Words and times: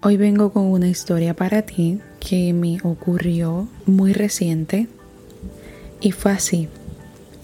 Hoy 0.00 0.16
vengo 0.16 0.52
con 0.52 0.66
una 0.66 0.86
historia 0.86 1.34
para 1.34 1.62
ti 1.62 1.98
que 2.20 2.52
me 2.52 2.78
ocurrió 2.84 3.66
muy 3.84 4.12
reciente 4.12 4.86
y 6.00 6.12
fue 6.12 6.30
así. 6.30 6.68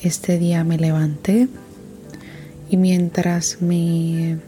Este 0.01 0.39
día 0.39 0.63
me 0.63 0.79
levanté 0.79 1.49
y 2.71 2.77
mientras 2.77 3.61
me 3.61 4.39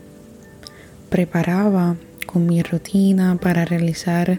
preparaba 1.10 1.96
con 2.26 2.46
mi 2.46 2.62
rutina 2.62 3.38
para 3.42 3.64
realizar 3.64 4.38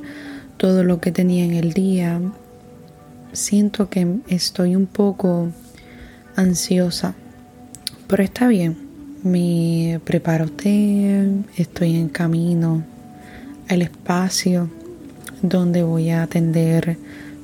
todo 0.55 0.85
lo 0.85 1.01
que 1.01 1.11
tenía 1.11 1.43
en 1.43 1.53
el 1.53 1.73
día, 1.73 2.21
siento 3.33 3.89
que 3.89 4.19
estoy 4.29 4.77
un 4.77 4.85
poco 4.85 5.49
ansiosa, 6.37 7.15
pero 8.07 8.23
está 8.23 8.47
bien. 8.47 8.77
Me 9.23 9.99
preparo 10.05 10.47
té, 10.47 11.43
estoy 11.57 11.97
en 11.97 12.07
camino 12.07 12.95
el 13.67 13.81
espacio 13.81 14.69
donde 15.41 15.83
voy 15.83 16.09
a 16.09 16.23
atender 16.23 16.97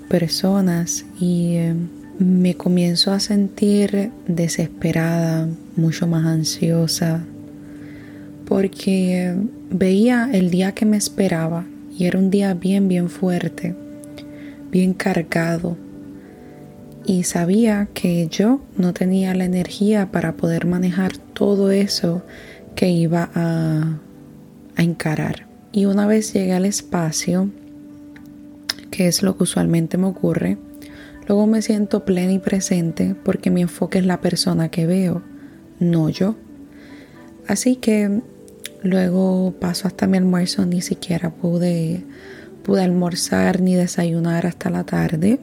personas 0.10 1.06
y 1.20 1.56
eh, 1.56 1.76
me 2.20 2.56
comienzo 2.56 3.12
a 3.12 3.20
sentir 3.20 4.12
desesperada, 4.28 5.48
mucho 5.76 6.08
más 6.08 6.26
ansiosa, 6.26 7.24
porque 8.46 9.36
veía 9.70 10.30
el 10.32 10.50
día 10.52 10.74
que 10.74 10.86
me 10.86 10.98
esperaba 10.98 11.66
y 11.98 12.06
era 12.06 12.20
un 12.20 12.30
día 12.30 12.54
bien, 12.54 12.88
bien 12.88 13.10
fuerte, 13.10 13.76
bien 14.72 14.94
cargado. 14.94 15.78
Y 17.06 17.24
sabía 17.24 17.90
que 17.94 18.28
yo 18.28 18.62
no 18.78 18.94
tenía 18.94 19.36
la 19.36 19.44
energía 19.44 20.12
para 20.12 20.34
poder 20.34 20.66
manejar 20.66 21.18
todo 21.18 21.72
eso 21.72 22.24
que 22.76 22.90
iba 22.90 23.30
a 23.36 24.00
encarar. 24.78 25.53
Y 25.76 25.86
una 25.86 26.06
vez 26.06 26.32
llegué 26.32 26.54
al 26.54 26.66
espacio, 26.66 27.50
que 28.92 29.08
es 29.08 29.24
lo 29.24 29.36
que 29.36 29.44
usualmente 29.44 29.98
me 29.98 30.06
ocurre, 30.06 30.60
luego 31.28 31.48
me 31.48 31.64
siento 31.64 32.06
plena 32.06 32.32
y 32.32 32.38
presente 32.38 33.16
porque 33.16 33.50
mi 33.50 33.64
enfoque 33.64 33.98
es 33.98 34.06
la 34.06 34.22
persona 34.22 34.70
que 34.70 34.86
veo, 34.86 35.24
no 35.80 36.10
yo. 36.10 36.36
Así 37.48 37.76
que 37.78 38.22
luego 38.84 39.56
paso 39.60 39.88
hasta 39.88 40.06
mi 40.06 40.18
almuerzo, 40.18 40.64
ni 40.68 40.84
siquiera 40.84 41.32
pude, 41.32 42.04
pude 42.62 42.84
almorzar 42.84 43.60
ni 43.60 43.74
desayunar 43.74 44.46
hasta 44.46 44.70
la 44.70 44.84
tarde, 44.84 45.40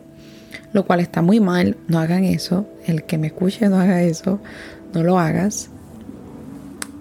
lo 0.73 0.87
cual 0.87 1.01
está 1.01 1.23
muy 1.23 1.41
mal, 1.41 1.77
no 1.89 1.99
hagan 1.99 2.23
eso, 2.23 2.69
el 2.87 3.03
que 3.03 3.19
me 3.19 3.27
escuche 3.27 3.69
no 3.69 3.81
haga 3.81 4.01
eso, 4.05 4.39
no 4.95 5.03
lo 5.03 5.19
hagas. 5.19 5.71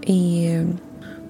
Y 0.03 0.45
eh, 0.47 0.66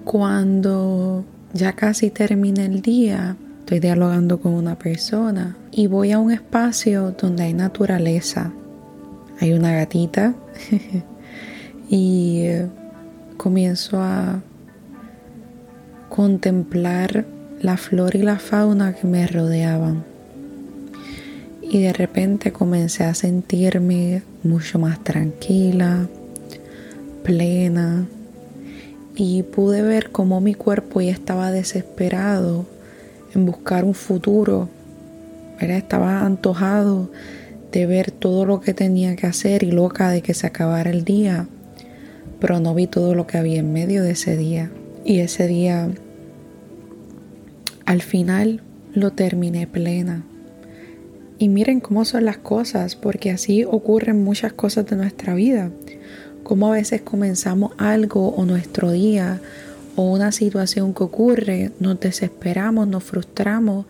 cuando 0.04 1.26
ya 1.52 1.72
casi 1.72 2.10
termina 2.10 2.64
el 2.64 2.82
día, 2.82 3.36
estoy 3.60 3.80
dialogando 3.80 4.40
con 4.40 4.54
una 4.54 4.78
persona 4.78 5.56
y 5.70 5.86
voy 5.86 6.12
a 6.12 6.18
un 6.18 6.32
espacio 6.32 7.12
donde 7.12 7.44
hay 7.44 7.54
naturaleza. 7.54 8.52
Hay 9.40 9.52
una 9.52 9.72
gatita 9.72 10.34
y 11.88 12.40
eh, 12.42 12.66
comienzo 13.36 14.00
a 14.00 14.42
contemplar 16.08 17.24
la 17.60 17.76
flora 17.76 18.18
y 18.18 18.22
la 18.22 18.38
fauna 18.38 18.94
que 18.94 19.06
me 19.06 19.26
rodeaban. 19.26 20.04
Y 21.62 21.80
de 21.80 21.92
repente 21.92 22.52
comencé 22.52 23.04
a 23.04 23.14
sentirme 23.14 24.22
mucho 24.42 24.78
más 24.78 25.02
tranquila, 25.04 26.08
plena, 27.22 28.06
y 29.14 29.42
pude 29.42 29.82
ver 29.82 30.10
cómo 30.10 30.40
mi 30.40 30.54
cuerpo 30.54 31.00
ya 31.00 31.12
estaba 31.12 31.50
desesperado 31.50 32.66
en 33.34 33.46
buscar 33.46 33.84
un 33.84 33.94
futuro. 33.94 34.68
Estaba 35.60 36.24
antojado 36.24 37.10
de 37.70 37.86
ver 37.86 38.10
todo 38.10 38.46
lo 38.46 38.60
que 38.60 38.74
tenía 38.74 39.16
que 39.16 39.26
hacer 39.26 39.62
y 39.62 39.70
loca 39.70 40.10
de 40.10 40.22
que 40.22 40.34
se 40.34 40.46
acabara 40.46 40.90
el 40.90 41.04
día, 41.04 41.46
pero 42.40 42.60
no 42.60 42.74
vi 42.74 42.86
todo 42.86 43.14
lo 43.14 43.26
que 43.26 43.38
había 43.38 43.60
en 43.60 43.72
medio 43.72 44.02
de 44.02 44.12
ese 44.12 44.36
día. 44.36 44.70
Y 45.04 45.20
ese 45.20 45.46
día, 45.46 45.90
al 47.84 48.02
final, 48.02 48.62
lo 48.92 49.12
terminé 49.12 49.66
plena. 49.66 50.24
Y 51.38 51.48
miren 51.48 51.80
cómo 51.80 52.04
son 52.04 52.24
las 52.24 52.38
cosas, 52.38 52.96
porque 52.96 53.30
así 53.30 53.64
ocurren 53.64 54.24
muchas 54.24 54.52
cosas 54.52 54.86
de 54.86 54.96
nuestra 54.96 55.34
vida 55.34 55.70
cómo 56.50 56.66
a 56.66 56.72
veces 56.72 57.02
comenzamos 57.02 57.70
algo 57.78 58.30
o 58.30 58.44
nuestro 58.44 58.90
día 58.90 59.40
o 59.94 60.10
una 60.10 60.32
situación 60.32 60.92
que 60.94 61.04
ocurre, 61.04 61.70
nos 61.78 62.00
desesperamos, 62.00 62.88
nos 62.88 63.04
frustramos, 63.04 63.86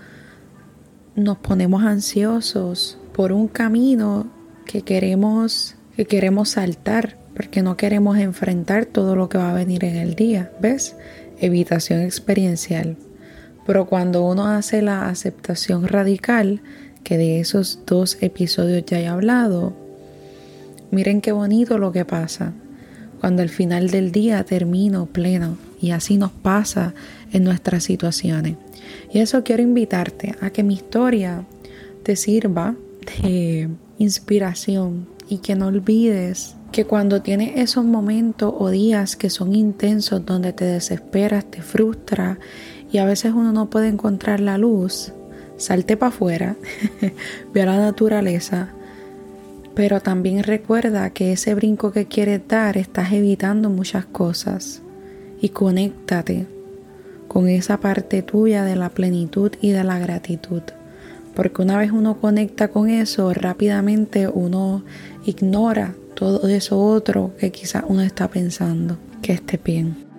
nos 1.16 1.38
ponemos 1.38 1.82
ansiosos 1.82 2.98
por 3.14 3.32
un 3.32 3.48
camino 3.48 4.26
que 4.66 4.82
queremos 4.82 5.74
que 5.96 6.04
queremos 6.04 6.50
saltar 6.50 7.16
porque 7.34 7.62
no 7.62 7.78
queremos 7.78 8.18
enfrentar 8.18 8.84
todo 8.84 9.16
lo 9.16 9.30
que 9.30 9.38
va 9.38 9.52
a 9.52 9.54
venir 9.54 9.82
en 9.86 9.96
el 9.96 10.14
día, 10.14 10.52
¿ves? 10.60 10.96
Evitación 11.38 12.02
experiencial. 12.02 12.98
Pero 13.66 13.86
cuando 13.86 14.22
uno 14.22 14.48
hace 14.48 14.82
la 14.82 15.08
aceptación 15.08 15.88
radical, 15.88 16.60
que 17.04 17.16
de 17.16 17.40
esos 17.40 17.80
dos 17.86 18.18
episodios 18.20 18.84
ya 18.84 19.00
he 19.00 19.06
hablado, 19.06 19.72
Miren 20.90 21.20
qué 21.20 21.32
bonito 21.32 21.78
lo 21.78 21.92
que 21.92 22.04
pasa 22.04 22.52
cuando 23.20 23.42
al 23.42 23.50
final 23.50 23.90
del 23.90 24.12
día 24.12 24.42
termino 24.44 25.06
pleno 25.06 25.56
y 25.80 25.90
así 25.90 26.16
nos 26.16 26.32
pasa 26.32 26.94
en 27.32 27.44
nuestras 27.44 27.84
situaciones. 27.84 28.56
Y 29.12 29.20
eso 29.20 29.44
quiero 29.44 29.62
invitarte 29.62 30.34
a 30.40 30.50
que 30.50 30.62
mi 30.62 30.74
historia 30.74 31.44
te 32.02 32.16
sirva 32.16 32.74
de 33.22 33.68
inspiración 33.98 35.06
y 35.28 35.38
que 35.38 35.54
no 35.54 35.66
olvides 35.66 36.56
que 36.72 36.84
cuando 36.84 37.20
tienes 37.22 37.52
esos 37.56 37.84
momentos 37.84 38.52
o 38.56 38.70
días 38.70 39.16
que 39.16 39.30
son 39.30 39.54
intensos 39.54 40.24
donde 40.24 40.52
te 40.52 40.64
desesperas, 40.64 41.44
te 41.44 41.62
frustra 41.62 42.38
y 42.92 42.98
a 42.98 43.04
veces 43.04 43.32
uno 43.34 43.52
no 43.52 43.70
puede 43.70 43.88
encontrar 43.88 44.40
la 44.40 44.58
luz, 44.58 45.12
salte 45.56 45.96
para 45.96 46.08
afuera, 46.08 46.56
ve 47.54 47.62
a 47.62 47.66
la 47.66 47.78
naturaleza, 47.78 48.72
pero 49.80 50.02
también 50.02 50.42
recuerda 50.42 51.08
que 51.08 51.32
ese 51.32 51.54
brinco 51.54 51.90
que 51.90 52.04
quieres 52.04 52.42
dar 52.46 52.76
estás 52.76 53.14
evitando 53.14 53.70
muchas 53.70 54.04
cosas 54.04 54.82
y 55.40 55.48
conéctate 55.48 56.46
con 57.28 57.48
esa 57.48 57.80
parte 57.80 58.20
tuya 58.20 58.62
de 58.62 58.76
la 58.76 58.90
plenitud 58.90 59.52
y 59.62 59.70
de 59.70 59.82
la 59.82 59.98
gratitud. 59.98 60.60
Porque 61.34 61.62
una 61.62 61.78
vez 61.78 61.92
uno 61.92 62.20
conecta 62.20 62.68
con 62.68 62.90
eso, 62.90 63.32
rápidamente 63.32 64.28
uno 64.28 64.84
ignora 65.24 65.94
todo 66.12 66.46
eso 66.46 66.78
otro 66.78 67.32
que 67.38 67.50
quizás 67.50 67.82
uno 67.88 68.02
está 68.02 68.28
pensando. 68.28 68.98
Que 69.22 69.32
esté 69.32 69.58
bien. 69.64 70.09